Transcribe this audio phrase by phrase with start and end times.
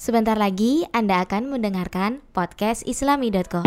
[0.00, 3.60] Sebentar lagi Anda akan mendengarkan podcast islami.co.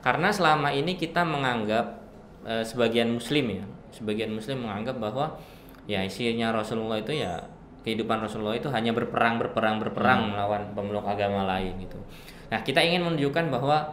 [0.00, 2.08] Karena selama ini kita menganggap
[2.40, 5.36] e, sebagian muslim ya, sebagian muslim menganggap bahwa
[5.84, 7.52] ya isinya Rasulullah itu ya
[7.84, 10.28] kehidupan Rasulullah itu hanya berperang berperang berperang hmm.
[10.32, 12.00] melawan pemeluk agama lain gitu.
[12.48, 13.92] Nah, kita ingin menunjukkan bahwa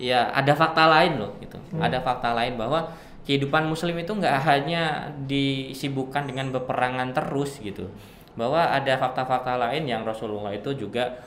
[0.00, 1.60] ya ada fakta lain loh gitu.
[1.76, 1.84] Hmm.
[1.84, 2.96] Ada fakta lain bahwa
[3.28, 7.92] kehidupan muslim itu nggak hanya disibukkan dengan peperangan terus gitu.
[8.32, 11.20] Bahwa ada fakta-fakta lain yang Rasulullah itu juga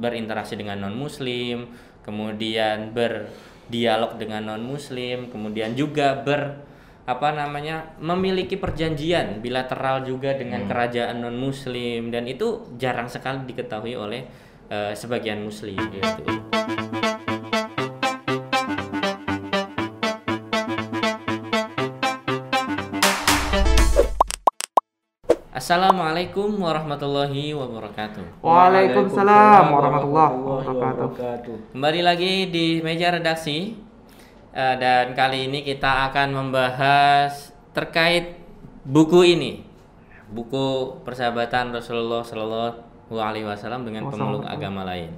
[0.00, 1.70] berinteraksi dengan non muslim,
[2.04, 6.66] kemudian berdialog dengan non muslim kemudian juga ber
[7.08, 10.70] apa namanya memiliki perjanjian bilateral juga dengan hmm.
[10.70, 14.26] kerajaan non muslim dan itu jarang sekali diketahui oleh
[14.70, 16.22] uh, sebagian muslim gitu.
[25.60, 28.40] Assalamualaikum warahmatullahi wabarakatuh.
[28.40, 31.76] Waalaikumsalam warahmatullahi wabarakatuh.
[31.76, 33.76] Kembali lagi di meja redaksi
[34.56, 38.40] uh, dan kali ini kita akan membahas terkait
[38.88, 39.60] buku ini,
[40.32, 45.12] buku persahabatan Rasulullah Shallallahu Alaihi Wasallam dengan pemeluk agama lain.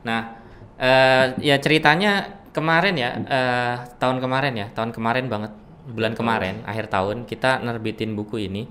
[0.00, 0.32] Nah,
[0.80, 5.52] uh, ya ceritanya kemarin ya, uh, tahun kemarin ya, tahun kemarin banget,
[5.92, 8.64] bulan kemarin, akhir tahun kita nerbitin buku ini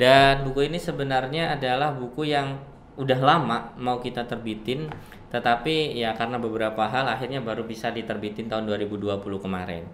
[0.00, 2.56] dan buku ini sebenarnya adalah buku yang
[2.96, 4.88] udah lama mau kita terbitin,
[5.28, 9.84] tetapi ya karena beberapa hal akhirnya baru bisa diterbitin tahun 2020 kemarin.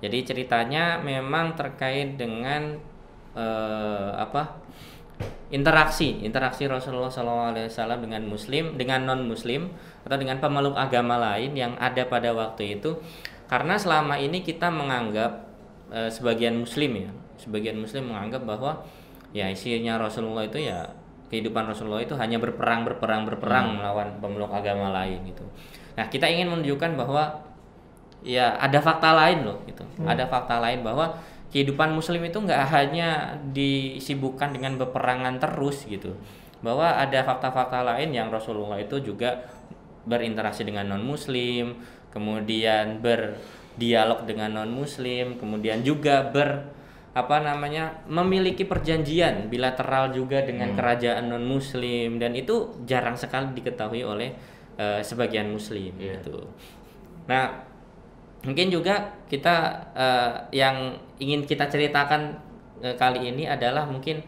[0.00, 2.80] Jadi ceritanya memang terkait dengan
[3.36, 4.64] eh, apa?
[5.50, 9.68] interaksi interaksi Rasulullah SAW dengan Muslim dengan non Muslim
[10.06, 13.02] atau dengan pemeluk agama lain yang ada pada waktu itu
[13.50, 15.42] karena selama ini kita menganggap
[15.90, 17.10] e, sebagian Muslim ya
[17.42, 18.86] sebagian Muslim menganggap bahwa
[19.30, 20.90] ya isinya Rasulullah itu ya
[21.30, 23.76] kehidupan Rasulullah itu hanya berperang berperang berperang hmm.
[23.78, 25.46] melawan pemeluk agama lain gitu.
[25.94, 27.46] Nah kita ingin menunjukkan bahwa
[28.26, 29.86] ya ada fakta lain loh gitu.
[30.02, 30.10] Hmm.
[30.10, 31.14] Ada fakta lain bahwa
[31.54, 36.18] kehidupan Muslim itu nggak hanya disibukkan dengan peperangan terus gitu.
[36.60, 39.48] Bahwa ada fakta-fakta lain yang Rasulullah itu juga
[40.04, 41.80] berinteraksi dengan non Muslim,
[42.12, 46.79] kemudian berdialog dengan non Muslim, kemudian juga ber
[47.10, 50.78] apa namanya memiliki perjanjian bilateral juga dengan hmm.
[50.78, 54.30] kerajaan non muslim dan itu jarang sekali diketahui oleh
[54.78, 56.14] uh, sebagian muslim yeah.
[56.22, 56.46] gitu.
[57.26, 57.66] Nah,
[58.46, 62.38] mungkin juga kita uh, yang ingin kita ceritakan
[62.78, 64.22] uh, kali ini adalah mungkin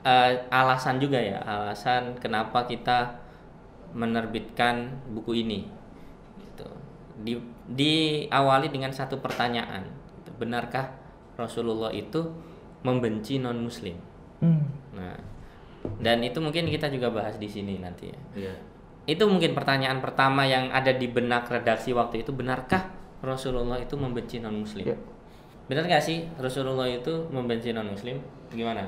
[0.00, 3.20] uh, alasan juga ya, alasan kenapa kita
[3.92, 5.68] menerbitkan buku ini.
[6.40, 6.68] Gitu.
[7.20, 7.34] Di
[7.70, 9.84] diawali dengan satu pertanyaan.
[10.16, 10.30] Gitu.
[10.40, 10.99] Benarkah
[11.40, 12.28] Rasulullah itu
[12.84, 13.96] membenci non Muslim.
[14.44, 14.68] Hmm.
[14.92, 15.16] Nah,
[16.00, 18.20] dan itu mungkin kita juga bahas di sini nanti ya.
[18.52, 18.56] Yeah.
[19.08, 22.92] Itu mungkin pertanyaan pertama yang ada di benak redaksi waktu itu benarkah
[23.24, 24.84] Rasulullah itu membenci non Muslim?
[24.84, 25.00] Yeah.
[25.72, 28.20] Benar nggak sih Rasulullah itu membenci non Muslim?
[28.52, 28.84] Gimana?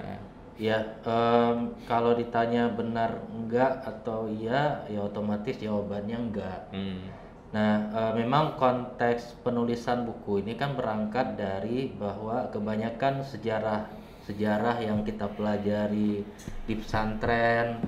[0.60, 6.60] Ya, um, kalau ditanya benar enggak atau iya, ya otomatis jawabannya enggak.
[6.70, 7.21] Hmm
[7.52, 13.92] Nah, e, memang konteks penulisan buku ini kan berangkat dari bahwa kebanyakan sejarah
[14.24, 16.22] sejarah yang kita pelajari
[16.64, 17.82] di pesantren,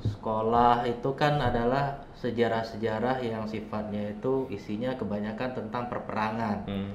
[0.00, 6.58] sekolah itu kan adalah sejarah-sejarah yang sifatnya itu isinya kebanyakan tentang perperangan.
[6.64, 6.90] Hmm.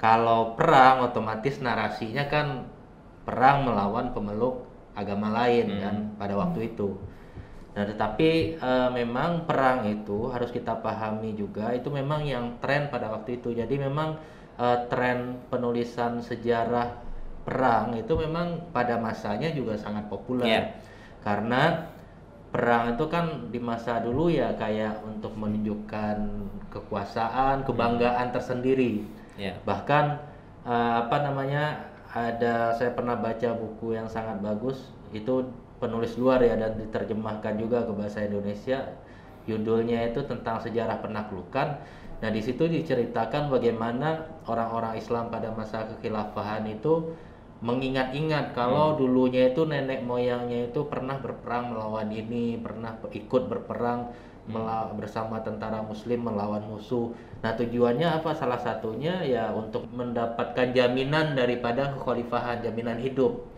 [0.00, 2.66] Kalau perang otomatis narasinya kan
[3.22, 5.80] perang melawan pemeluk agama lain hmm.
[5.80, 6.96] kan pada waktu itu.
[7.72, 13.08] Nah, tetapi e, memang perang itu harus kita pahami juga itu memang yang tren pada
[13.08, 13.56] waktu itu.
[13.56, 14.20] Jadi memang
[14.60, 17.00] e, tren penulisan sejarah
[17.42, 20.46] perang itu memang pada masanya juga sangat populer.
[20.46, 20.66] Yeah.
[21.24, 21.88] Karena
[22.52, 26.16] perang itu kan di masa dulu ya kayak untuk menunjukkan
[26.68, 28.36] kekuasaan, kebanggaan hmm.
[28.36, 28.92] tersendiri.
[29.40, 29.56] Yeah.
[29.64, 30.04] Bahkan
[30.68, 30.74] e,
[31.08, 31.92] apa namanya?
[32.12, 35.48] ada saya pernah baca buku yang sangat bagus itu
[35.82, 38.94] penulis luar ya dan diterjemahkan juga ke bahasa Indonesia.
[39.50, 41.82] Judulnya itu tentang sejarah penaklukan.
[42.22, 47.10] Nah, di situ diceritakan bagaimana orang-orang Islam pada masa kekhilafahan itu
[47.58, 48.98] mengingat-ingat kalau hmm.
[49.02, 54.14] dulunya itu nenek moyangnya itu pernah berperang melawan ini, pernah ikut berperang
[54.46, 54.94] hmm.
[54.94, 57.10] bersama tentara muslim melawan musuh.
[57.42, 58.38] Nah, tujuannya apa?
[58.38, 63.51] Salah satunya ya untuk mendapatkan jaminan daripada kekhalifahan, jaminan hidup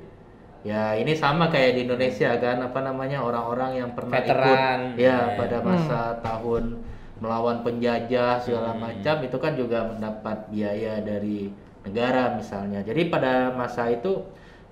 [0.65, 4.97] ya ini sama kayak di Indonesia kan apa namanya orang-orang yang pernah Veteran.
[4.97, 5.67] ikut ya pada hmm.
[5.69, 6.21] masa hmm.
[6.25, 6.65] tahun
[7.21, 8.81] melawan penjajah segala hmm.
[8.81, 11.53] macam itu kan juga mendapat biaya dari
[11.85, 14.25] negara misalnya jadi pada masa itu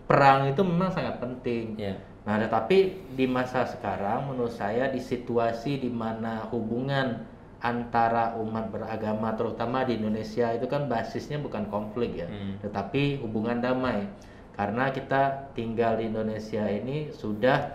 [0.09, 1.97] perang itu memang sangat penting yeah.
[2.23, 7.27] Nah, tetapi di masa sekarang menurut saya di situasi di mana hubungan
[7.63, 12.63] antara umat beragama terutama di Indonesia itu kan basisnya bukan konflik ya, hmm.
[12.63, 14.07] tetapi hubungan damai.
[14.53, 17.73] Karena kita tinggal di Indonesia ini sudah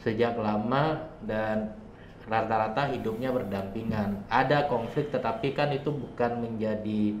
[0.00, 1.74] sejak lama dan
[2.30, 4.22] rata-rata hidupnya berdampingan.
[4.30, 7.18] Ada konflik tetapi kan itu bukan menjadi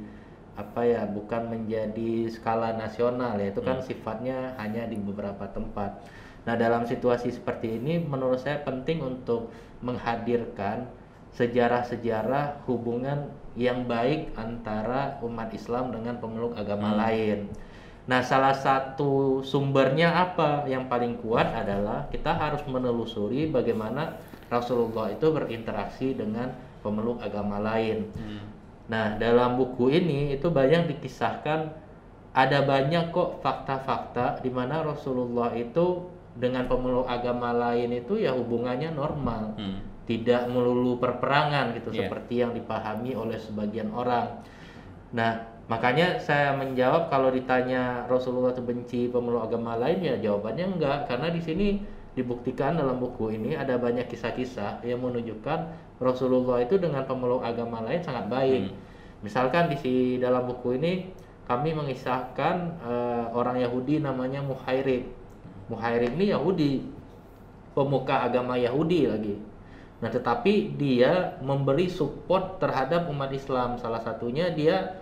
[0.54, 3.50] apa ya, bukan menjadi skala nasional ya.
[3.50, 3.86] Itu kan hmm.
[3.90, 5.98] sifatnya hanya di beberapa tempat.
[6.46, 9.52] Nah, dalam situasi seperti ini menurut saya penting untuk
[9.84, 10.88] menghadirkan
[11.36, 16.98] sejarah-sejarah hubungan yang baik antara umat Islam dengan pemeluk agama hmm.
[16.98, 17.38] lain.
[18.08, 24.16] Nah, salah satu sumbernya apa yang paling kuat adalah kita harus menelusuri bagaimana
[24.48, 26.50] Rasulullah itu berinteraksi dengan
[26.80, 28.08] pemeluk agama lain.
[28.16, 28.42] Hmm.
[28.90, 31.70] Nah, dalam buku ini itu banyak dikisahkan
[32.30, 36.06] ada banyak kok fakta-fakta di mana Rasulullah itu
[36.38, 40.06] dengan pemeluk agama lain itu ya hubungannya normal hmm.
[40.06, 42.06] tidak melulu perperangan gitu yeah.
[42.06, 44.46] seperti yang dipahami oleh sebagian orang
[45.10, 51.06] nah makanya saya menjawab kalau ditanya Rasulullah itu benci pemeluk agama lain ya jawabannya enggak
[51.06, 51.68] karena di sini
[52.18, 55.70] dibuktikan dalam buku ini ada banyak kisah-kisah yang menunjukkan
[56.02, 58.74] Rasulullah itu dengan pemeluk agama lain sangat baik hmm.
[59.22, 61.14] misalkan di dalam buku ini
[61.46, 65.20] kami mengisahkan uh, orang Yahudi namanya Muhairib
[65.70, 66.82] Muhairib ini Yahudi,
[67.78, 69.38] pemuka agama Yahudi lagi.
[70.02, 73.78] Nah, tetapi dia memberi support terhadap umat Islam.
[73.78, 74.98] Salah satunya dia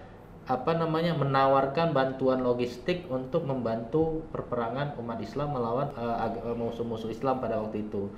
[0.49, 7.61] apa namanya menawarkan bantuan logistik untuk membantu perperangan umat Islam melawan uh, musuh-musuh Islam pada
[7.61, 8.09] waktu itu.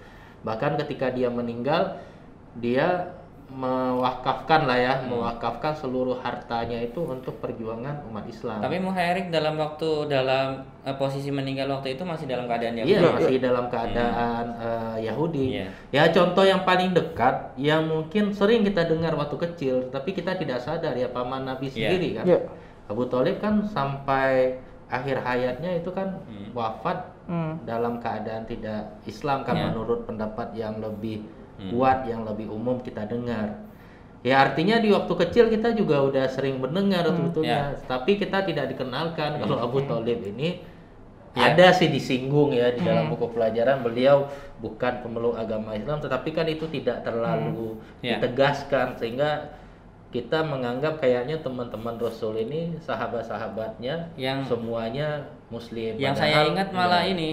[0.46, 1.98] Bahkan ketika dia meninggal,
[2.54, 3.18] dia
[3.50, 5.10] mewakafkan lah ya, hmm.
[5.10, 8.62] mewakafkan seluruh hartanya itu untuk perjuangan umat Islam.
[8.62, 12.94] Tapi Muhairik dalam waktu dalam uh, posisi meninggal waktu itu masih dalam keadaan Yahudi.
[12.94, 14.62] Iya, masih dalam keadaan hmm.
[14.62, 15.46] uh, Yahudi.
[15.66, 15.70] Yeah.
[15.90, 20.62] Ya contoh yang paling dekat yang mungkin sering kita dengar waktu kecil, tapi kita tidak
[20.62, 21.74] sadar ya paman Nabi yeah.
[21.74, 22.24] sendiri kan.
[22.30, 22.42] Yeah.
[22.86, 24.58] Abu Thalib kan sampai
[24.90, 26.50] akhir hayatnya itu kan hmm.
[26.50, 27.62] wafat hmm.
[27.62, 29.66] dalam keadaan tidak Islam kan yeah.
[29.70, 31.22] menurut pendapat yang lebih
[31.60, 31.70] hmm.
[31.76, 33.68] kuat yang lebih umum kita dengar.
[34.20, 37.16] Ya artinya di waktu kecil kita juga udah sering mendengar hmm.
[37.16, 37.84] sebetulnya, yeah.
[37.88, 39.40] tapi kita tidak dikenalkan hmm.
[39.44, 40.60] kalau Abu Thalib ini
[41.32, 41.52] yeah.
[41.52, 43.12] ada sih disinggung ya di dalam hmm.
[43.16, 44.28] buku pelajaran beliau
[44.60, 48.04] bukan pemeluk agama Islam, tetapi kan itu tidak terlalu hmm.
[48.04, 48.20] yeah.
[48.20, 49.56] ditegaskan sehingga
[50.10, 55.98] kita menganggap kayaknya teman-teman Rasul ini sahabat-sahabatnya yang semuanya Muslim.
[55.98, 57.12] Yang saya ingat malah ya.
[57.12, 57.30] ini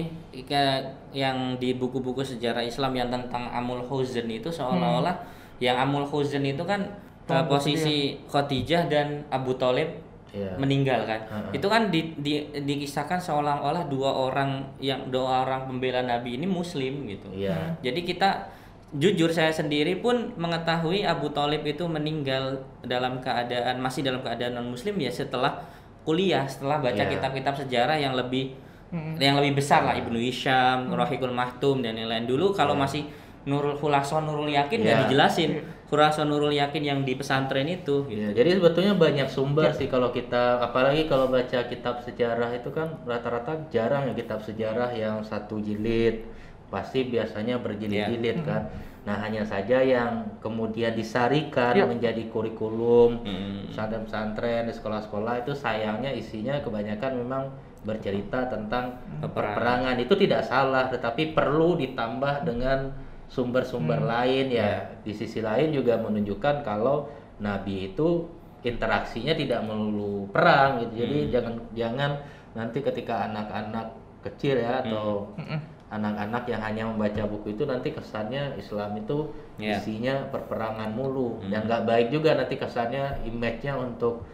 [1.14, 5.62] yang di buku-buku sejarah Islam yang tentang Amul Huzn itu seolah-olah hmm.
[5.62, 6.82] yang Amul Huzn itu kan
[7.30, 9.88] oh, posisi Khadijah dan Abu Talib
[10.34, 10.58] yeah.
[10.58, 11.20] meninggal kan.
[11.30, 11.56] Uh -huh.
[11.56, 17.06] Itu kan di, di, dikisahkan seolah-olah dua orang yang dua orang pembela Nabi ini Muslim
[17.06, 17.30] gitu.
[17.32, 17.78] Yeah.
[17.80, 18.58] Jadi kita
[18.96, 24.72] jujur saya sendiri pun mengetahui Abu Talib itu meninggal dalam keadaan masih dalam keadaan non
[24.72, 25.60] muslim ya setelah
[26.08, 28.56] kuliah setelah baca kitab kitab-kitab sejarah yang lebih
[28.88, 29.20] hmm.
[29.20, 30.96] yang lebih besar lah Ibnu Hisham, hmm.
[30.96, 32.82] Rohikul Mahtum dan yang lain dulu kalau yeah.
[32.88, 33.02] masih
[33.44, 35.04] Nurul Khulason Nurul Yakin yeah.
[35.04, 38.16] dijelasin Khulason Nurul Yakin yang di pesantren itu gitu.
[38.16, 39.76] Yeah, jadi sebetulnya banyak sumber yeah.
[39.76, 44.92] sih kalau kita apalagi kalau baca kitab sejarah itu kan rata-rata jarang ya kitab sejarah
[44.96, 46.24] yang satu jilid
[46.68, 48.48] pasti biasanya berjilid-jilid yeah.
[48.48, 48.62] kan.
[49.08, 51.88] Nah hanya saja yang kemudian disarikan yeah.
[51.88, 53.72] menjadi kurikulum hmm.
[53.72, 57.48] pesantren di sekolah-sekolah itu sayangnya isinya kebanyakan memang
[57.88, 59.32] bercerita tentang peperangan.
[59.32, 62.92] peperangan itu tidak salah, tetapi perlu ditambah dengan
[63.32, 64.10] sumber-sumber hmm.
[64.12, 64.60] lain ya.
[64.60, 64.78] Yeah.
[65.00, 67.08] Di sisi lain juga menunjukkan kalau
[67.40, 68.28] Nabi itu
[68.60, 71.08] interaksinya tidak melulu perang gitu.
[71.08, 71.30] Jadi hmm.
[71.32, 72.10] jangan jangan
[72.52, 78.60] nanti ketika anak-anak kecil ya atau hmm anak-anak yang hanya membaca buku itu nanti kesannya
[78.60, 79.80] Islam itu yeah.
[79.80, 81.48] isinya perperangan mulu mm.
[81.48, 84.24] dan nggak baik juga nanti kesannya image-nya untuk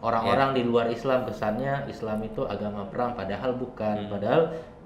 [0.00, 0.58] orang-orang yeah.
[0.58, 4.10] di luar Islam kesannya Islam itu agama perang padahal bukan mm.
[4.10, 4.42] padahal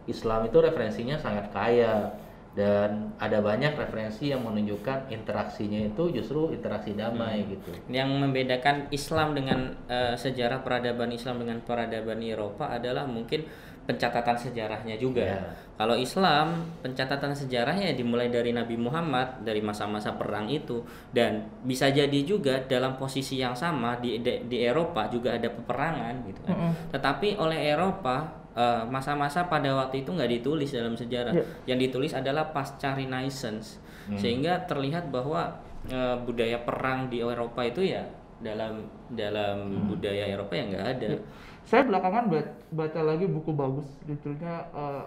[0.07, 2.15] Islam itu referensinya sangat kaya
[2.57, 7.49] dan ada banyak referensi yang menunjukkan interaksinya itu justru interaksi damai hmm.
[7.53, 7.71] gitu.
[7.93, 13.45] Yang membedakan Islam dengan uh, sejarah peradaban Islam dengan peradaban Eropa adalah mungkin
[13.87, 15.23] pencatatan sejarahnya juga.
[15.23, 15.55] Yeah.
[15.79, 20.83] Kalau Islam pencatatan sejarahnya dimulai dari Nabi Muhammad dari masa-masa perang itu
[21.15, 26.15] dan bisa jadi juga dalam posisi yang sama di di, di Eropa juga ada peperangan
[26.27, 26.51] gitu kan.
[26.53, 26.73] Mm -hmm.
[26.91, 28.27] Tetapi oleh Eropa
[28.59, 31.33] eh, masa-masa uh, pada waktu itu nggak ditulis dalam sejarah.
[31.33, 31.47] Yeah.
[31.71, 33.79] Yang ditulis adalah pasca Renaissance.
[34.11, 34.19] Mm.
[34.19, 35.63] Sehingga terlihat bahwa
[35.95, 38.03] uh, budaya perang di Eropa itu ya
[38.43, 39.83] dalam dalam mm.
[39.95, 41.11] budaya Eropa yang nggak ada.
[41.15, 42.31] Yeah saya belakangan
[42.73, 45.05] baca lagi buku bagus judulnya uh,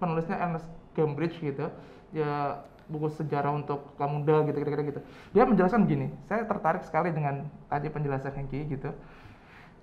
[0.00, 1.68] penulisnya Ernest Cambridge gitu
[2.16, 5.00] ya buku sejarah untuk kaum muda gitu kira-kira gitu
[5.32, 8.92] dia menjelaskan begini saya tertarik sekali dengan tadi penjelasan Hengki gitu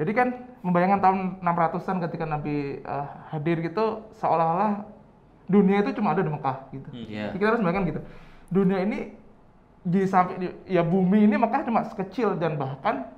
[0.02, 0.28] jadi kan
[0.66, 4.82] membayangkan tahun 600-an ketika Nabi uh, hadir gitu seolah-olah
[5.46, 6.90] dunia itu cuma ada di Mekah gitu.
[6.90, 7.30] Hmm, yeah.
[7.36, 8.02] Kita harus bayangkan gitu.
[8.50, 9.14] Dunia ini
[9.86, 13.14] di samping ya bumi ini Mekah cuma sekecil dan bahkan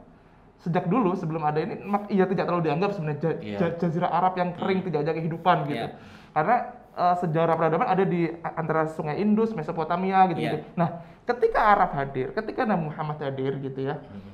[0.63, 3.75] sejak dulu sebelum ada ini ia tidak terlalu dianggap sebenarnya yeah.
[3.75, 4.88] jazirah Arab yang kering hmm.
[4.88, 5.88] tidak ada kehidupan gitu.
[5.91, 6.00] Yeah.
[6.32, 6.58] Karena
[6.96, 10.58] uh, sejarah peradaban ada di antara Sungai Indus, Mesopotamia gitu gitu.
[10.63, 10.79] Yeah.
[10.79, 10.89] Nah,
[11.27, 14.00] ketika Arab hadir, ketika Nabi Muhammad hadir gitu ya.
[14.00, 14.34] Hmm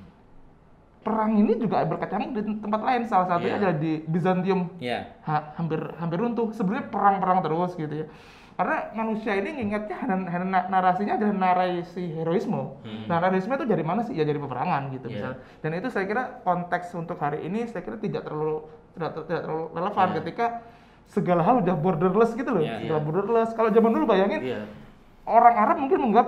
[0.99, 3.59] perang ini juga berkecamuk di tempat lain salah satunya yeah.
[3.63, 5.01] adalah di Bizantium yeah.
[5.23, 8.07] ha, hampir hampir runtuh sebenarnya perang-perang terus gitu ya
[8.59, 10.03] karena manusia ini ngingetnya
[10.67, 13.07] narasinya adalah narasi heroisme hmm.
[13.07, 15.15] nah heroisme itu dari mana sih ya dari peperangan gitu yeah.
[15.15, 15.31] misal
[15.63, 18.67] dan itu saya kira konteks untuk hari ini saya kira tidak terlalu
[18.99, 20.17] tidak, tidak terlalu relevan yeah.
[20.19, 20.45] ketika
[21.07, 23.07] segala hal udah borderless gitu loh yeah, segala yeah.
[23.07, 24.67] borderless kalau zaman dulu bayangin yeah.
[25.23, 26.27] orang Arab mungkin menganggap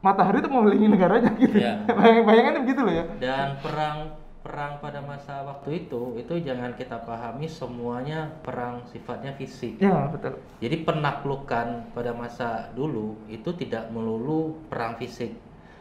[0.00, 1.56] matahari itu mengelilingi negaranya gitu.
[1.66, 1.82] Ya.
[2.22, 3.04] Bayangannya begitu loh ya.
[3.18, 4.14] Dan perang
[4.46, 9.82] perang pada masa waktu itu itu jangan kita pahami semuanya perang sifatnya fisik.
[9.82, 10.38] Ya, betul.
[10.62, 15.34] Jadi penaklukan pada masa dulu itu tidak melulu perang fisik.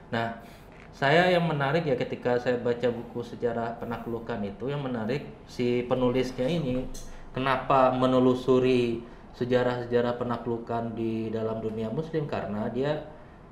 [0.10, 0.42] Nah,
[0.90, 6.50] saya yang menarik ya ketika saya baca buku sejarah penaklukan itu yang menarik si penulisnya
[6.50, 6.90] ini
[7.38, 9.06] kenapa menelusuri
[9.38, 13.06] sejarah-sejarah penaklukan di dalam dunia muslim karena dia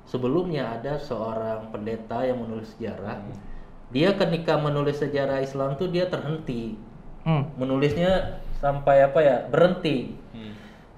[0.08, 3.53] sebelumnya ada seorang pendeta yang menulis sejarah hmm.
[3.94, 6.74] Dia ketika menulis sejarah Islam tuh dia terhenti
[7.22, 7.54] hmm.
[7.54, 10.52] menulisnya sampai apa ya berhenti hmm.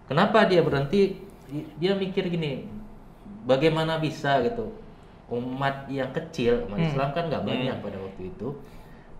[0.09, 1.21] kenapa dia berhenti
[1.76, 2.67] dia mikir gini
[3.45, 4.73] bagaimana bisa gitu
[5.29, 6.88] umat yang kecil umat hmm.
[6.91, 7.85] Islam kan nggak banyak hmm.
[7.85, 8.49] pada waktu itu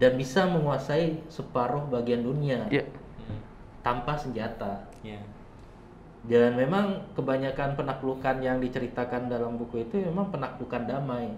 [0.01, 2.85] dan bisa menguasai separuh bagian dunia yeah.
[3.85, 5.21] tanpa senjata yeah
[6.27, 11.31] dan memang kebanyakan penaklukan yang diceritakan dalam buku itu memang penaklukan damai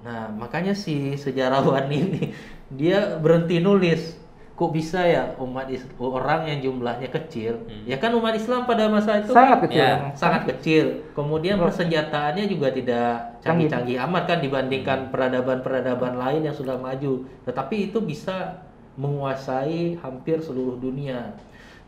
[0.00, 2.32] nah makanya si sejarawan ini
[2.70, 4.16] dia berhenti nulis.
[4.54, 7.64] Kok bisa ya umat Islam, orang yang jumlahnya kecil?
[7.64, 7.80] Hmm.
[7.88, 9.80] ya kan umat Islam pada masa itu sangat kan, kecil.
[9.80, 10.84] ya, sangat kecil.
[11.16, 11.64] Kemudian oh.
[11.64, 17.24] persenjataannya juga tidak canggih-canggih amat kan dibandingkan peradaban-peradaban lain yang sudah maju.
[17.48, 18.60] Tetapi itu bisa
[19.00, 21.32] menguasai hampir seluruh dunia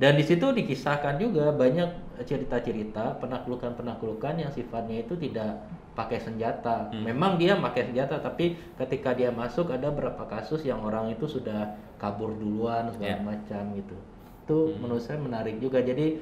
[0.02, 5.62] dan di situ dikisahkan juga banyak cerita-cerita penaklukan-penaklukan yang sifatnya itu tidak
[5.94, 6.90] pakai senjata.
[6.90, 7.06] Hmm.
[7.06, 11.78] Memang dia pakai senjata, tapi ketika dia masuk ada beberapa kasus yang orang itu sudah
[12.02, 13.22] kabur duluan segala yeah.
[13.22, 13.96] macam gitu.
[14.42, 14.82] Itu hmm.
[14.82, 15.78] menurut saya menarik juga.
[15.78, 16.18] Jadi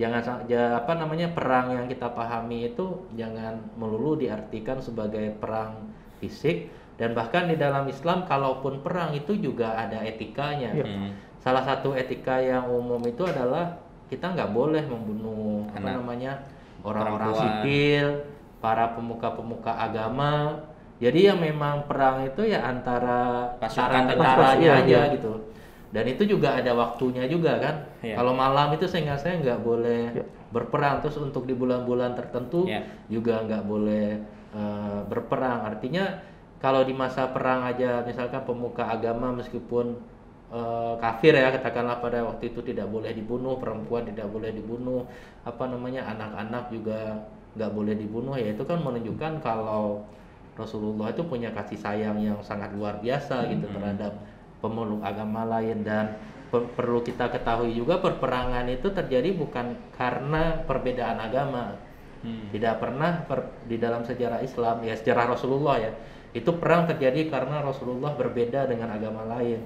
[0.00, 6.72] jangan ya, apa namanya perang yang kita pahami itu jangan melulu diartikan sebagai perang fisik
[6.96, 10.72] dan bahkan di dalam Islam kalaupun perang itu juga ada etikanya.
[10.72, 10.88] Yeah.
[10.88, 13.78] Hmm salah satu etika yang umum itu adalah
[14.08, 15.78] kita nggak boleh membunuh Anak.
[15.78, 16.32] apa namanya
[16.82, 18.06] orang-orang sipil,
[18.58, 20.64] para pemuka-pemuka agama.
[20.98, 25.14] Jadi yang memang perang itu ya antara pasukan tentara aja ya.
[25.14, 25.46] gitu.
[25.88, 27.74] Dan itu juga ada waktunya juga kan.
[28.02, 28.18] Ya.
[28.18, 30.24] Kalau malam itu saya nggak saya nggak boleh ya.
[30.50, 30.98] berperang.
[31.00, 32.82] Terus untuk di bulan-bulan tertentu ya.
[33.06, 34.18] juga nggak boleh
[34.58, 35.70] uh, berperang.
[35.70, 36.18] Artinya
[36.58, 39.94] kalau di masa perang aja misalkan pemuka agama meskipun
[40.52, 45.04] uh, kafir ya katakanlah pada waktu itu tidak boleh dibunuh perempuan tidak boleh dibunuh
[45.44, 50.04] apa namanya anak-anak juga nggak boleh dibunuh ya itu kan menunjukkan kalau
[50.58, 53.74] Rasulullah itu punya kasih sayang yang sangat luar biasa gitu hmm.
[53.78, 54.12] terhadap
[54.58, 61.20] pemeluk agama lain dan per perlu kita ketahui juga perperangan itu terjadi bukan karena perbedaan
[61.22, 61.78] agama
[62.26, 62.50] hmm.
[62.50, 65.92] tidak pernah per, di dalam sejarah Islam ya sejarah Rasulullah ya
[66.34, 69.62] itu perang terjadi karena Rasulullah berbeda dengan agama lain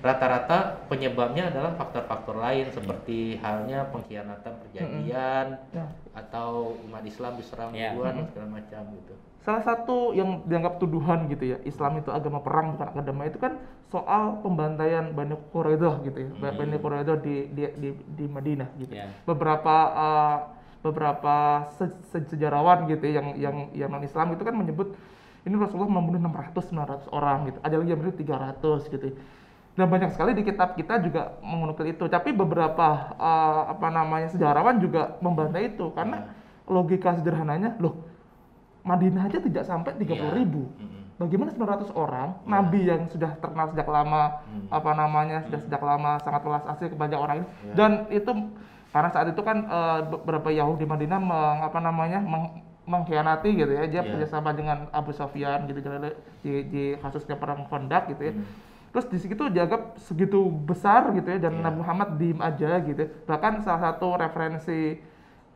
[0.00, 6.16] rata-rata penyebabnya adalah faktor-faktor lain seperti halnya pengkhianatan perjanjian mm -hmm.
[6.16, 7.92] atau umat Islam diserang yeah.
[7.92, 8.28] duluan mm -hmm.
[8.32, 9.14] segala macam gitu.
[9.40, 13.56] Salah satu yang dianggap tuduhan gitu ya, Islam itu agama perang bukan agama itu kan
[13.88, 16.30] soal pembantaian Bani Quraidah gitu ya.
[16.32, 16.56] Mm -hmm.
[16.56, 18.96] Bani Quraidah di, di di di Madinah gitu.
[18.96, 19.12] Yeah.
[19.28, 20.36] Beberapa uh,
[20.80, 21.92] beberapa se
[22.24, 24.96] sejarawan gitu ya, yang yang yang non Islam itu kan menyebut
[25.44, 27.58] ini Rasulullah membunuh 600 900 orang gitu.
[27.60, 29.04] Ada lagi yang menyebut 300 gitu.
[29.12, 29.16] Ya
[29.78, 34.82] dan banyak sekali di kitab kita juga mengunukil itu tapi beberapa uh, apa namanya sejarawan
[34.82, 36.30] juga membantah itu karena hmm.
[36.66, 38.02] logika sederhananya loh
[38.82, 40.38] Madinah aja tidak sampai tiga puluh iya.
[40.42, 41.22] ribu hmm.
[41.22, 42.50] bagaimana 900 orang yeah.
[42.50, 44.66] nabi yang sudah terkenal sejak lama hmm.
[44.74, 45.66] apa namanya sudah hmm.
[45.70, 47.74] sejak lama sangat welas asli kepada orang ini yeah.
[47.78, 48.30] dan itu
[48.90, 53.86] karena saat itu kan uh, beberapa Yahudi Madinah meng, apa namanya meng, mengkhianati gitu ya
[53.86, 54.08] dia yeah.
[54.10, 55.78] kerjasama dengan Abu Sofyan gitu
[56.42, 61.26] di, di kasusnya perang Kondak gitu ya hmm terus di situ dianggap segitu besar gitu
[61.26, 61.62] ya dan Iya.
[61.62, 64.98] Nabi Muhammad diem aja gitu bahkan salah satu referensi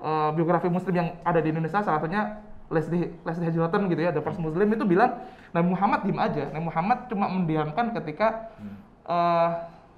[0.00, 4.20] eh, biografi muslim yang ada di Indonesia salah satunya Leslie Leslie Hamilton gitu ya The
[4.20, 8.76] First Muslim itu bilang Nabi Muhammad diem aja Nabi Muhammad cuma mendiamkan ketika Hmm.
[9.04, 9.50] eh,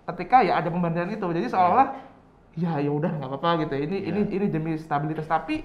[0.07, 1.89] ketika ya ada pembandingan itu jadi seolah-olah
[2.55, 3.83] ya ya udah nggak apa-apa gitu ya.
[3.85, 4.09] ini Iya.
[4.09, 5.61] ini ini demi stabilitas tapi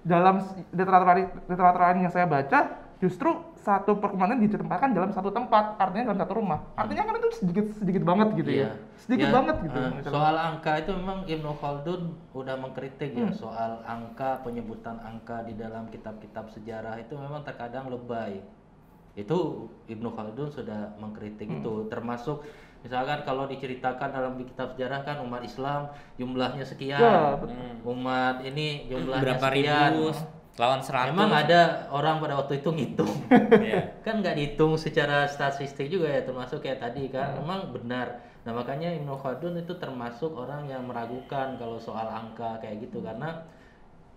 [0.00, 0.38] dalam
[0.70, 1.08] literatur
[1.44, 6.32] literatur lain yang saya baca justru satu perkemanan ditempatkan dalam satu tempat artinya dalam satu
[6.34, 8.62] rumah artinya kan itu sedikit sedikit banget gitu Iya.
[8.62, 10.10] ya sedikit Ya, banget gitu misalnya.
[10.10, 13.36] soal angka itu memang Ibnu Khaldun udah mengkritik ya Hmm.
[13.36, 18.40] soal angka penyebutan angka di dalam kitab-kitab sejarah itu memang terkadang lebay.
[19.14, 19.38] Itu
[19.86, 21.58] Ibnu Khaldun sudah mengkritik Hmm.
[21.58, 22.44] itu termasuk
[22.80, 26.96] misalkan kalau diceritakan dalam kitab sejarah kan umat Islam jumlahnya sekian.
[26.96, 27.56] Ya, betul.
[27.84, 29.90] Umat ini jumlahnya berapa sekian.
[29.92, 30.04] ribu
[30.56, 31.60] lawan seratus Memang ada
[31.92, 33.12] orang pada waktu itu ngitung.
[33.28, 33.92] Iya.
[34.06, 37.44] kan nggak dihitung secara statistik juga ya termasuk kayak tadi kan Hmm.
[37.44, 38.08] memang benar
[38.40, 43.42] nah makanya Ibnu Khaldun itu termasuk orang yang meragukan kalau soal angka kayak gitu karena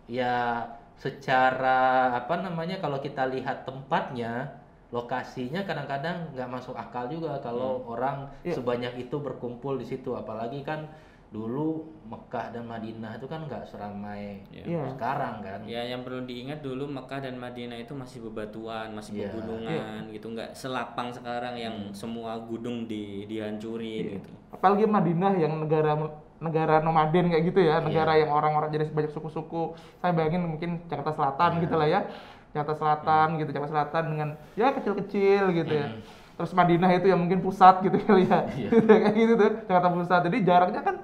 [0.06, 0.64] ya
[0.96, 1.80] secara
[2.16, 4.54] apa namanya kalau kita lihat tempatnya
[4.90, 8.58] lokasinya kadang-kadang nggak masuk akal juga kalau orang Iya.
[8.58, 10.86] sebanyak itu berkumpul di situ apalagi kan
[11.30, 14.98] dulu Mekah dan Madinah itu kan nggak seramai Iya.
[14.98, 15.62] sekarang kan.
[15.70, 19.30] Ya yang perlu diingat dulu Mekah dan Madinah itu masih bebatuan, masih Iya.
[19.30, 24.30] pegunungan gitu, nggak selapang sekarang yang semua gunung di dihancurin gitu.
[24.50, 25.94] apalagi Madinah yang negara
[26.42, 28.26] negara nomaden kayak gitu ya negara Iya.
[28.26, 29.78] yang orang-orang jadi banyak suku-suku.
[30.02, 32.02] Saya bayangin mungkin Jakarta Selatan gitu lah ya.
[32.50, 35.94] Jakarta Selatan gitu Jakarta Selatan dengan ya kecil-kecil gitu ya.
[36.34, 38.50] Terus Madinah itu yang mungkin pusat gitu kali ya.
[38.50, 38.70] Iya.
[38.74, 40.22] Gitu, kayak gitu tuh Jakarta Pusat.
[40.32, 40.96] Jadi jaraknya kan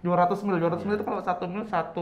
[0.00, 1.92] 200 mil 200 mil itu kalau satu mil 1,6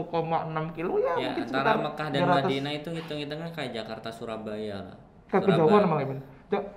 [0.71, 2.35] kilo ya, Ya mungkin antara Mekah dan 200.
[2.39, 4.97] Madinah itu hitung-hitungan kayak Jakarta Surabaya lah.
[5.29, 6.19] kejauhan malah Bin.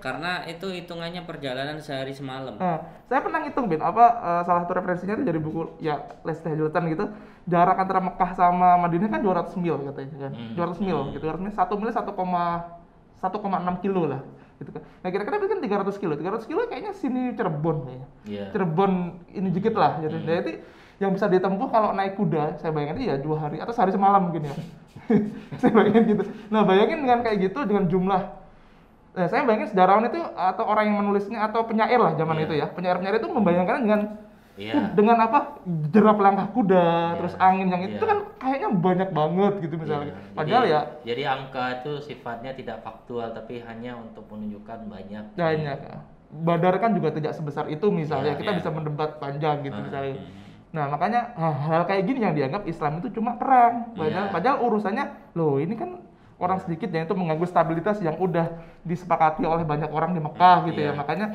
[0.02, 2.60] Karena itu hitungannya perjalanan sehari semalam.
[2.60, 6.52] Nah, saya pernah ngitung Bin, apa eh, salah satu referensinya itu dari buku ya Leslie
[6.52, 7.04] Hamilton gitu.
[7.48, 10.32] Jarak antara Mekah sama Madinah kan 200 mil katanya kan.
[10.58, 11.24] 200 mil gitu.
[11.24, 14.20] 200 mil 1 mil 1,1,6 kilo lah
[14.60, 14.82] gitu kan.
[15.00, 16.12] Nah, kira-kira kan 300 kilo.
[16.18, 18.08] 300 kilo kayaknya sini Cirebon kayaknya.
[18.28, 18.44] Iya.
[18.52, 18.92] Cirebon
[19.32, 20.18] ini dikit lah gitu.
[20.20, 20.52] Jadi
[21.02, 24.46] yang bisa ditempuh kalau naik kuda, saya bayangin iya dua hari atau sehari semalam mungkin
[24.46, 24.54] ya.
[25.60, 26.22] saya bayangin gitu.
[26.48, 28.22] Nah, bayangin dengan kayak gitu dengan jumlah
[29.12, 32.44] Nah, saya bayangin sejarawan itu atau orang yang menulisnya atau penyair lah zaman Iya.
[32.48, 32.66] itu ya.
[32.72, 34.00] Penyair-penyair itu membayangkan dengan
[34.56, 35.38] uh, dengan apa?
[35.92, 36.80] Jerap langkah kuda,
[37.12, 37.16] Iya.
[37.20, 38.08] terus angin yang itu Iya.
[38.08, 40.16] kan kayaknya banyak banget gitu misalnya.
[40.16, 45.24] Iya, Padahal jadi, ya jadi angka itu sifatnya tidak faktual tapi hanya untuk menunjukkan banyak
[45.36, 45.78] banyak.
[46.32, 48.32] Badar kan juga tidak sebesar itu misalnya.
[48.32, 48.58] Iya, Kita iya.
[48.64, 50.16] bisa mendebat panjang gitu Ah, misalnya.
[50.72, 53.92] Nah, makanya hal-hal kayak gini yang dianggap Islam itu cuma perang.
[53.92, 54.00] Iya.
[54.00, 55.04] Padahal, padahal urusannya
[55.36, 56.00] loh ini kan
[56.40, 60.80] orang sedikit yang itu mengganggu stabilitas yang udah disepakati oleh banyak orang di Mekah gitu
[60.80, 60.90] ya.
[60.90, 60.98] Iya.
[60.98, 61.26] Makanya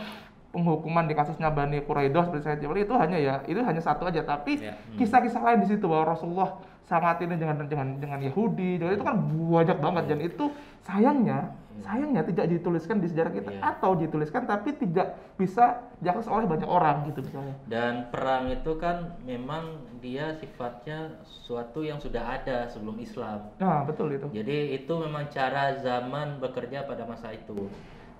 [0.58, 4.58] penghukuman di kasusnya Bani Quraidah seperti saya itu hanya ya itu hanya satu aja tapi
[4.58, 4.74] Iya.
[4.98, 9.16] kisah-kisah lain di situ bahwa Rasulullah sangat ini dengan dengan dengan Yahudi dengan itu kan
[9.28, 10.46] banyak banget dan itu
[10.82, 11.52] sayangnya
[11.86, 13.62] sayangnya tidak dituliskan di sejarah kita Iya.
[13.78, 17.56] atau dituliskan tapi tidak bisa diakses oleh banyak orang gitu misalnya.
[17.70, 23.54] Dan perang itu kan memang dia sifatnya suatu yang sudah ada sebelum Islam.
[23.62, 24.26] Nah betul itu.
[24.34, 27.70] Jadi itu memang cara zaman bekerja pada masa itu.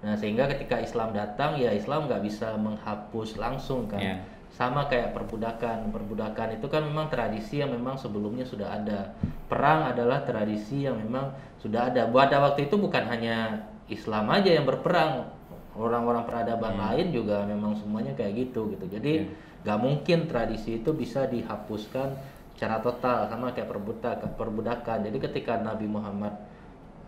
[0.06, 3.98] Nah sehingga ketika Islam datang ya Islam nggak bisa menghapus langsung kan.
[3.98, 4.18] Iya.
[4.58, 5.94] Sama kayak perbudakan.
[5.94, 9.14] Perbudakan itu kan memang tradisi yang memang sebelumnya sudah ada.
[9.46, 11.30] Perang adalah tradisi yang memang
[11.62, 12.10] sudah ada.
[12.10, 15.30] Pada waktu itu bukan hanya Islam aja yang berperang.
[15.78, 18.90] Orang-orang peradaban lain juga memang semuanya kayak gitu gitu.
[18.90, 19.30] Jadi
[19.62, 22.18] nggak mungkin tradisi itu bisa dihapuskan
[22.58, 23.30] secara total.
[23.30, 25.06] Sama kayak perbudakan perbudakan.
[25.06, 26.34] Jadi ketika Nabi Muhammad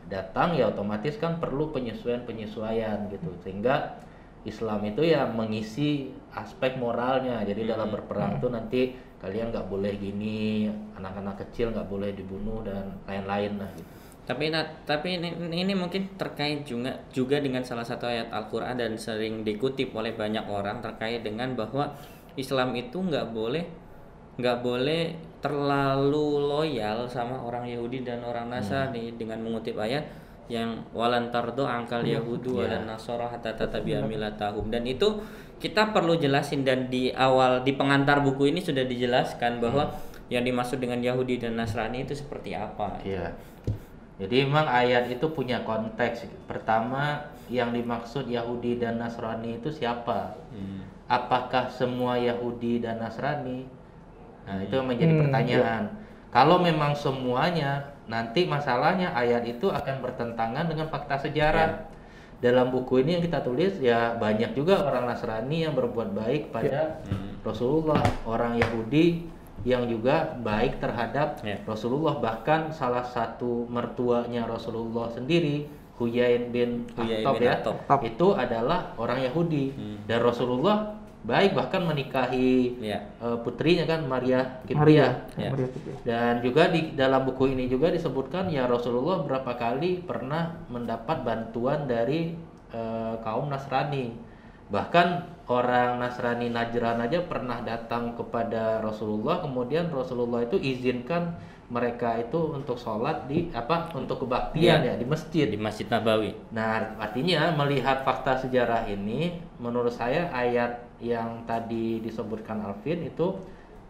[0.05, 3.33] datang ya otomatis kan perlu penyesuaian-penyesuaian gitu.
[3.41, 4.05] Sehingga
[4.45, 7.41] Islam itu ya mengisi aspek moralnya.
[7.41, 12.95] Jadi dalam berperang tuh nanti kalian nggak boleh gini anak-anak kecil nggak boleh dibunuh dan
[13.03, 13.89] lain-lain lah gitu.
[14.23, 18.93] Tapi na- tapi ini, ini mungkin terkait juga juga dengan salah satu ayat Al-Qur'an dan
[18.93, 21.89] sering dikutip oleh banyak orang terkait dengan bahwa
[22.37, 23.65] Islam itu nggak boleh
[24.39, 30.05] nggak boleh terlalu loyal sama orang Yahudi dan orang Nasrani dengan mengutip ayat
[30.47, 32.77] yang walan tardo angkal Yahudu Iya.
[32.77, 34.71] dan Nasara hatta tatabi'a millatahum.
[34.73, 35.05] Dan itu
[35.59, 39.91] kita perlu jelasin dan di awal di pengantar buku ini sudah dijelaskan bahwa
[40.31, 43.33] yang dimaksud dengan Yahudi dan Nasrani itu seperti apa Iya.
[44.19, 46.27] Jadi memang ayat itu punya konteks.
[46.43, 50.35] Pertama, yang dimaksud Yahudi dan Nasrani itu siapa?
[51.07, 53.63] Apakah semua Yahudi dan Nasrani?
[54.43, 55.83] Nah, itu yang menjadi Hmm, pertanyaan.
[56.35, 61.87] Kalau memang semuanya, nanti masalahnya ayat itu akan bertentangan dengan fakta sejarah.
[62.39, 67.03] Dalam buku ini yang kita tulis ya banyak juga orang Nasrani yang berbuat baik pada
[67.03, 67.15] ya.
[67.43, 69.27] Rasulullah, orang Yahudi
[69.67, 71.59] yang juga baik terhadap ya.
[71.67, 75.67] Rasulullah bahkan salah satu mertuanya Rasulullah sendiri
[75.99, 77.59] Huyain bin Akhtab ya
[78.07, 79.97] itu adalah orang Yahudi hmm.
[80.07, 83.03] dan Rasulullah baik bahkan menikahi ya.
[83.19, 85.51] uh, putrinya kan Maria Kipria ya.
[86.07, 91.91] dan juga di dalam buku ini juga disebutkan ya Rasulullah berapa kali pernah mendapat bantuan
[91.91, 92.39] dari
[92.71, 94.15] uh, kaum Nasrani
[94.71, 101.35] bahkan orang Nasrani Najran aja pernah datang kepada Rasulullah kemudian Rasulullah itu izinkan
[101.69, 106.33] mereka itu untuk sholat di apa untuk kebaktian ya, ya di masjid di masjid Nabawi.
[106.49, 113.39] Nah artinya melihat fakta sejarah ini, menurut saya ayat yang tadi disebutkan Alvin itu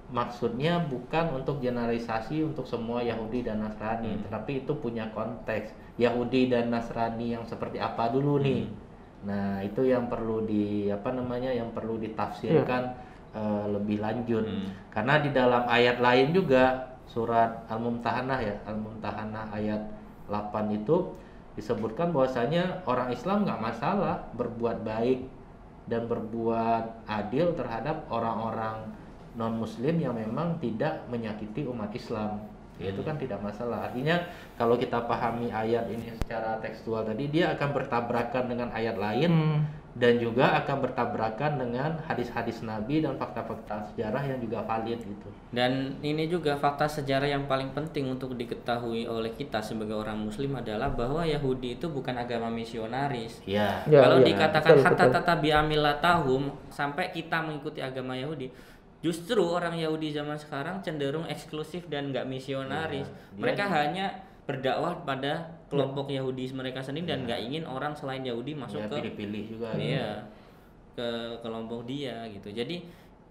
[0.10, 4.22] maksudnya bukan untuk generalisasi untuk semua Yahudi dan Nasrani, hmm.
[4.26, 5.70] tetapi itu punya konteks
[6.02, 8.66] Yahudi dan Nasrani yang seperti apa dulu nih.
[8.66, 8.74] Hmm.
[9.30, 13.38] Nah itu yang perlu di apa namanya yang perlu ditafsirkan ya.
[13.38, 14.90] uh, lebih lanjut, hmm.
[14.90, 19.82] karena di dalam ayat lain juga surat Al-Mumtahanah ya, Al-Mumtahanah ayat
[20.30, 21.14] 8 itu
[21.58, 25.26] disebutkan bahwasanya orang Islam nggak masalah berbuat baik
[25.90, 28.94] dan berbuat adil terhadap orang-orang
[29.34, 32.46] non muslim yang memang tidak menyakiti umat Islam.
[32.80, 33.92] Itu kan tidak masalah.
[33.92, 34.24] Artinya
[34.56, 39.30] kalau kita pahami ayat ini secara tekstual tadi dia akan bertabrakan dengan ayat lain.
[39.30, 45.28] Hmm dan juga akan bertabrakan dengan hadis-hadis Nabi dan fakta-fakta sejarah yang juga valid gitu.
[45.52, 50.56] Dan ini juga fakta sejarah yang paling penting untuk diketahui oleh kita sebagai orang Muslim
[50.56, 53.44] adalah bahwa Yahudi itu bukan agama misionaris.
[53.44, 53.84] Ya.
[53.92, 55.36] ya Kalau ya, dikatakan hatta tata
[56.00, 58.48] tahum sampai kita mengikuti agama Yahudi,
[59.04, 63.12] justru orang Yahudi zaman sekarang cenderung eksklusif dan nggak misionaris.
[63.12, 66.26] Ya, Mereka hanya berdakwah pada kelompok ya.
[66.26, 67.26] Yahudi mereka sendiri dan iya.
[67.30, 70.26] nggak ingin orang selain Yahudi masuk ya, ke pilih-pilih juga iya
[70.98, 72.82] ke kelompok dia gitu jadi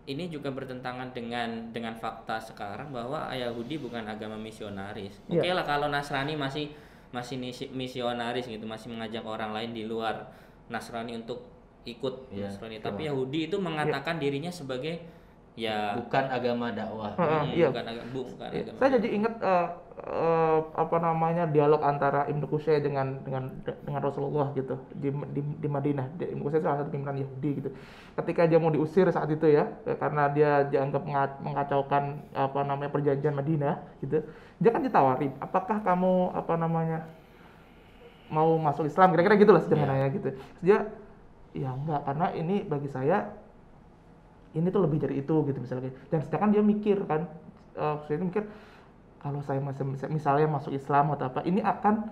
[0.09, 5.43] ini juga bertentangan dengan dengan fakta sekarang bahwa Yahudi bukan agama misionaris ya.
[5.43, 6.71] oke okay lah kalau Nasrani masih
[7.11, 7.37] masih
[7.75, 10.31] misionaris gitu masih mengajak orang lain di luar
[10.71, 11.51] Nasrani untuk
[11.83, 14.31] ikut ya, Nasrani tapi Yahudi itu mengatakan ya.
[14.31, 15.18] dirinya sebagai
[15.59, 15.99] ya.
[15.99, 17.13] Bukan agama dakwah.
[17.19, 17.75] Hmm, iya.
[17.75, 18.79] bukan, agama, bukan agama.
[18.79, 19.69] Saya jadi ingat uh,
[20.07, 23.51] uh, apa namanya dialog antara Ibnu Qusay dengan dengan
[23.83, 26.15] dengan Rasulullah gitu di di, di Madinah.
[26.15, 27.71] Ibnu Qusay salah satu pimpinan Yahudi gitu.
[28.15, 29.67] Ketika dia mau diusir saat itu ya
[29.99, 31.03] karena dia dianggap
[31.43, 34.23] mengacaukan apa namanya perjanjian Madinah gitu
[34.59, 37.07] dia kan ditawari apakah kamu apa namanya
[38.29, 39.13] mau masuk Islam?
[39.17, 40.17] Kira-kira gitulah sederhananya yeah.
[40.17, 40.29] gitu.
[40.61, 40.79] Dia
[41.57, 43.33] ya enggak karena ini bagi saya
[44.57, 47.29] ini tuh lebih dari itu gitu misalnya dan sedangkan dia mikir kan
[47.77, 48.49] uh, saya mikir
[49.19, 52.09] kalau saya masih misalnya masuk Islam atau apa ini akan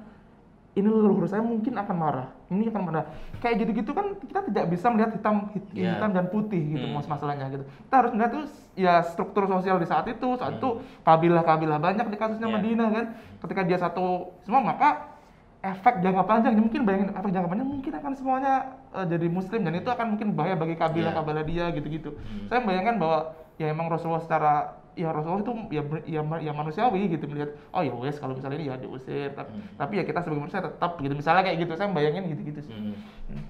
[0.76, 3.08] ini leluhur saya mungkin akan marah ini akan marah
[3.40, 5.96] kayak gitu-gitu kan kita tidak bisa melihat hitam iya.
[5.96, 6.16] hitam yeah.
[6.20, 7.00] dan putih gitu hmm.
[7.08, 8.44] masalahnya gitu kita harus melihat tuh
[8.76, 10.60] ya struktur sosial di saat itu saat hmm.
[10.60, 10.68] itu
[11.00, 12.56] kabilah-kabilah banyak di kasusnya yeah.
[12.60, 13.04] Madinah kan
[13.40, 15.15] ketika dia satu semua maka
[15.64, 18.54] efek jangka panjang mungkin bayangin efek jangka panjang mungkin akan semuanya
[18.92, 22.14] uh, jadi muslim dan itu akan mungkin bahaya bagi kabilah-kabilah dia gitu-gitu.
[22.14, 22.46] Hmm.
[22.46, 23.18] Saya membayangkan bahwa
[23.56, 27.92] ya emang Rasulullah secara ya Rasulullah itu ya ya, ya manusiawi gitu melihat oh ya
[27.92, 29.76] wes kalau misalnya ini ya diusir tapi, hmm.
[29.76, 32.72] tapi ya kita sebagai manusia tetap gitu misalnya kayak gitu saya bayangin gitu-gitu sih.
[32.72, 32.96] Hmm.
[33.32, 33.44] Hmm.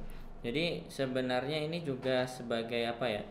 [0.47, 3.23] Jadi sebenarnya ini juga sebagai apa ya?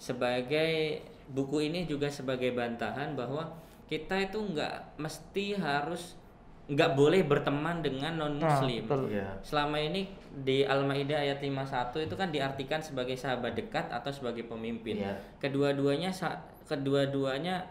[0.00, 3.52] Sebagai buku ini juga sebagai bantahan bahwa
[3.88, 6.16] kita itu nggak mesti harus
[6.64, 8.88] nggak boleh berteman dengan non muslim.
[8.88, 9.28] Nah, ya.
[9.44, 15.04] Selama ini di Al-Maidah ayat 51 itu kan diartikan sebagai sahabat dekat atau sebagai pemimpin.
[15.04, 15.12] Ya.
[15.36, 16.08] Kedua-duanya
[16.64, 17.68] kedua-duanya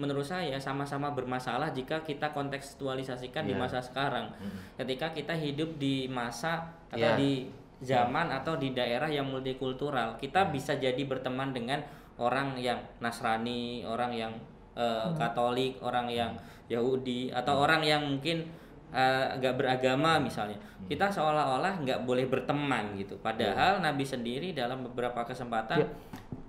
[0.00, 3.48] menurut saya sama-sama bermasalah jika kita kontekstualisasikan ya.
[3.52, 4.32] di masa sekarang.
[4.40, 4.80] Hmm.
[4.80, 7.20] Ketika kita hidup di masa atau ya.
[7.20, 7.52] di
[7.84, 8.40] zaman ya.
[8.40, 10.50] atau di daerah yang multikultural, kita ya.
[10.56, 11.84] bisa jadi berteman dengan
[12.16, 14.32] orang yang Nasrani, orang yang
[14.72, 16.32] uh, Katolik, orang yang
[16.66, 17.64] Yahudi atau hmm.
[17.64, 18.46] orang yang mungkin
[18.90, 20.90] uh, beragama misalnya hmm.
[20.90, 23.84] kita seolah-olah nggak boleh berteman gitu padahal yeah.
[23.84, 25.90] Nabi sendiri dalam beberapa kesempatan yeah.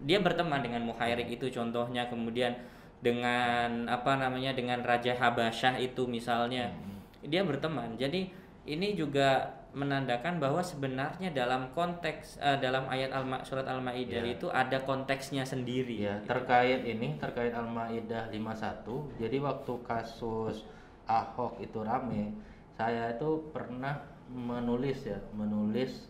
[0.06, 2.54] dia berteman dengan Muhairik itu contohnya kemudian
[2.98, 7.30] dengan apa namanya dengan Raja Habasyah itu misalnya hmm.
[7.30, 8.26] dia berteman jadi
[8.68, 9.48] ini juga
[9.78, 14.34] menandakan bahwa sebenarnya dalam konteks uh, dalam ayat al surat Al-Maidah ya.
[14.34, 16.10] itu ada konteksnya sendiri.
[16.10, 19.22] Ya, terkait ini terkait Al-Maidah 51.
[19.22, 20.66] Jadi waktu kasus
[21.06, 22.34] Ahok itu rame,
[22.74, 26.10] saya itu pernah menulis ya, menulis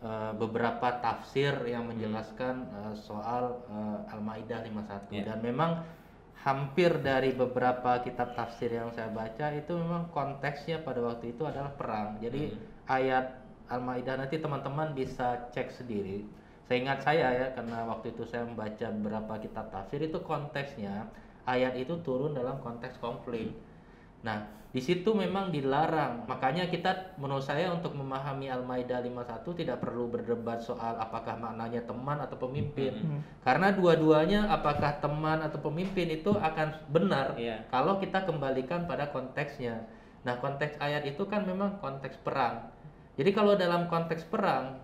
[0.00, 5.22] uh, beberapa tafsir yang menjelaskan uh, soal uh, Al-Maidah 51 ya.
[5.34, 5.82] dan memang
[6.38, 11.74] hampir dari beberapa kitab tafsir yang saya baca itu memang konteksnya pada waktu itu adalah
[11.74, 12.22] perang.
[12.22, 16.24] Jadi hmm ayat Al-Maidah nanti teman-teman bisa cek sendiri.
[16.68, 21.08] Saya ingat saya ya karena waktu itu saya membaca beberapa kitab tafsir itu konteksnya
[21.48, 23.52] ayat itu turun dalam konteks konflik.
[24.20, 26.28] Nah, di situ memang dilarang.
[26.28, 32.20] Makanya kita menurut saya untuk memahami Al-Maidah 51 tidak perlu berdebat soal apakah maknanya teman
[32.20, 32.92] atau pemimpin.
[32.92, 33.20] Hmm.
[33.40, 37.64] Karena dua-duanya apakah teman atau pemimpin itu akan benar yeah.
[37.72, 39.88] kalau kita kembalikan pada konteksnya.
[40.28, 42.68] Nah, konteks ayat itu kan memang konteks perang.
[43.18, 44.78] Jadi kalau dalam konteks perang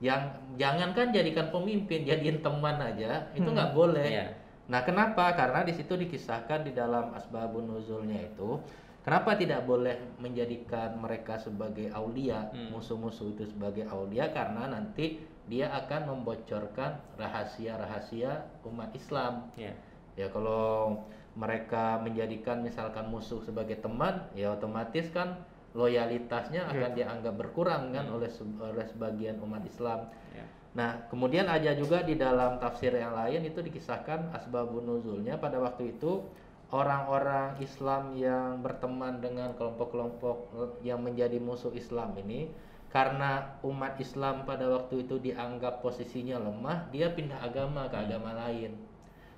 [0.00, 3.78] yang jangankan jadikan pemimpin, jadiin teman aja, itu nggak hmm.
[3.78, 4.08] boleh.
[4.08, 4.28] Yeah.
[4.72, 5.36] Nah, kenapa?
[5.36, 8.60] Karena di situ dikisahkan di dalam asbabun nuzulnya itu,
[9.04, 12.72] kenapa tidak boleh menjadikan mereka sebagai aulia, hmm.
[12.72, 19.52] musuh-musuh itu sebagai aulia karena nanti dia akan membocorkan rahasia-rahasia umat Islam.
[19.54, 19.76] Yeah.
[20.16, 21.04] Ya kalau
[21.36, 25.44] mereka menjadikan misalkan musuh sebagai teman, ya otomatis kan
[25.76, 26.72] loyalitasnya iya.
[26.72, 28.16] akan dianggap berkurang kan hmm.
[28.16, 28.30] oleh
[28.64, 30.08] oleh sebagian umat Islam.
[30.32, 30.48] Yeah.
[30.76, 35.96] Nah, kemudian ada juga di dalam tafsir yang lain itu dikisahkan asbabun nuzulnya pada waktu
[35.96, 36.24] itu
[36.72, 42.50] orang-orang Islam yang berteman dengan kelompok-kelompok yang menjadi musuh Islam ini
[42.90, 48.04] karena umat Islam pada waktu itu dianggap posisinya lemah, dia pindah agama ke hmm.
[48.08, 48.72] agama lain.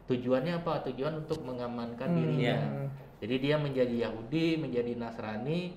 [0.07, 0.87] Tujuannya apa?
[0.89, 2.57] Tujuan untuk mengamankan hmm, dirinya.
[2.57, 2.89] Yeah.
[3.19, 5.75] Jadi dia menjadi Yahudi, menjadi Nasrani,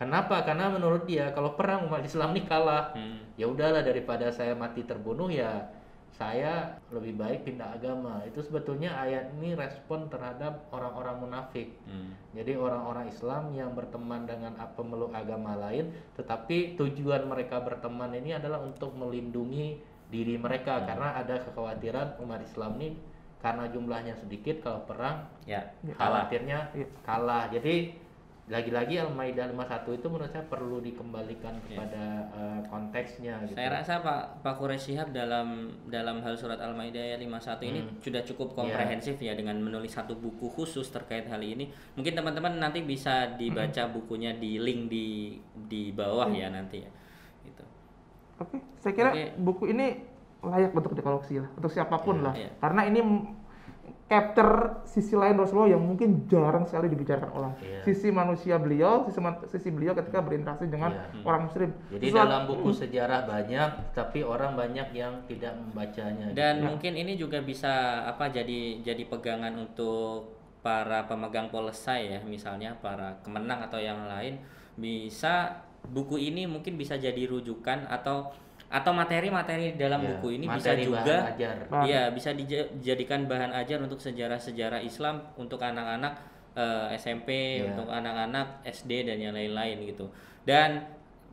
[0.00, 0.42] Kenapa?
[0.42, 3.38] Karena menurut dia kalau perang umat Islam ini kalah, hmm.
[3.38, 5.70] ya udahlah daripada saya mati terbunuh ya
[6.12, 8.20] saya lebih baik pindah agama.
[8.28, 11.72] Itu sebetulnya ayat ini respon terhadap orang-orang munafik.
[11.88, 12.12] Hmm.
[12.36, 15.88] Jadi orang-orang Islam yang berteman dengan pemeluk agama lain,
[16.20, 19.80] tetapi tujuan mereka berteman ini adalah untuk melindungi
[20.12, 20.84] diri mereka hmm.
[20.84, 23.00] karena ada kekhawatiran umat Islam ini
[23.40, 25.64] karena jumlahnya sedikit kalau perang ya
[25.96, 26.86] khawatirnya ya.
[27.02, 27.48] kalah.
[27.50, 28.01] Jadi
[28.50, 31.62] lagi-lagi Al-Maidah 51 itu menurut saya perlu dikembalikan iya.
[31.62, 32.58] kepada yeah.
[32.58, 33.54] uh, konteksnya gitu.
[33.54, 37.62] Saya rasa Pak Pak Quraish Shihab dalam dalam hal surat Al-Maidah ayat 51 hmm.
[37.70, 38.56] ini sudah cukup iya.
[38.58, 39.30] komprehensif yeah.
[39.30, 41.70] ya dengan menulis satu buku khusus terkait hal ini.
[41.94, 43.94] Mungkin teman-teman nanti bisa dibaca hmm.
[43.94, 46.40] bukunya di link di di bawah hmm.
[46.42, 46.90] ya nanti ya.
[47.46, 47.64] Gitu.
[48.42, 49.38] Oke, saya kira okay.
[49.38, 50.02] buku ini
[50.42, 52.34] layak untuk dikoleksi lah untuk siapa pun yeah, lah.
[52.34, 52.52] Yeah.
[52.58, 53.00] Karena ini
[54.12, 57.52] capture sisi lain Rasulullah yang mungkin jarang sekali dibicarakan orang.
[57.64, 57.80] Yeah.
[57.80, 59.16] Sisi manusia beliau, sisi,
[59.48, 61.24] sisi beliau ketika berinteraksi dengan yeah.
[61.24, 61.72] orang muslim.
[61.88, 66.28] Jadi Sesuatu, dalam buku sejarah banyak, tapi orang banyak yang tidak membacanya.
[66.36, 66.68] Dan gitu.
[66.68, 73.16] mungkin ini juga bisa apa jadi jadi pegangan untuk para pemegang polisi ya, misalnya para
[73.24, 74.36] kemenang atau yang lain
[74.76, 78.30] bisa buku ini mungkin bisa jadi rujukan atau
[78.72, 81.36] atau materi-materi dalam ya, buku ini bisa juga
[81.84, 87.72] ya bisa dijadikan bahan ajar untuk sejarah-sejarah Islam untuk anak-anak uh, eh, SMP, ya.
[87.72, 90.08] untuk anak-anak SD dan yang lain-lain gitu.
[90.48, 90.84] Dan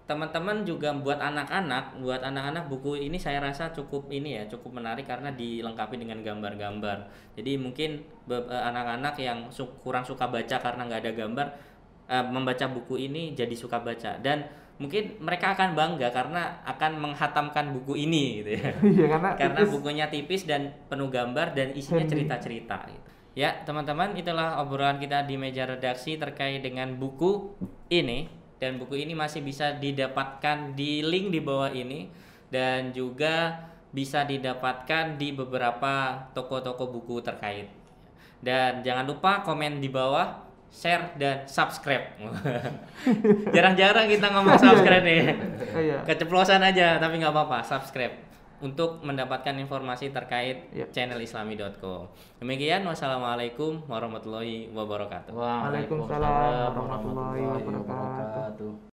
[0.04, 5.06] teman-teman juga buat anak-anak, buat anak-anak buku ini saya rasa cukup ini ya, cukup menarik
[5.06, 7.08] karena dilengkapi dengan gambar-gambar.
[7.38, 11.48] Jadi mungkin eh, anak-anak yang su kurang suka baca karena nggak ada gambar
[12.10, 14.50] uh, membaca buku ini jadi suka baca dan
[14.80, 18.72] mungkin mereka akan bangga karena akan menghatamkan buku ini gitu ya.
[18.96, 19.72] Iya karena karena tipis.
[19.76, 23.10] bukunya tipis dan penuh gambar dan isinya cerita-cerita gitu.
[23.38, 27.56] Ya, teman-teman, itulah obrolan kita di meja redaksi terkait dengan buku
[27.88, 32.10] ini dan buku ini masih bisa didapatkan di link di bawah ini
[32.52, 37.70] dan juga bisa didapatkan di beberapa toko-toko buku terkait.
[38.42, 42.16] Dan jangan lupa komen di bawah share dan subscribe.
[43.56, 45.22] Jarang-jarang kita ngomong subscribe nih.
[45.76, 45.98] Iya.
[46.06, 48.30] Keceplosan aja tapi nggak apa-apa, subscribe
[48.60, 50.92] untuk mendapatkan informasi terkait yep.
[50.92, 52.12] channel islami.co.
[52.44, 55.32] Demikian wassalamualaikum warahmatullahi wabarakatuh.
[55.32, 58.89] Waalaikumsalam warahmatullahi wabarakatuh.